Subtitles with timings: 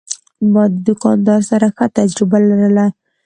[0.53, 2.85] ما د دوکاندار سره ښه تجربه لرله.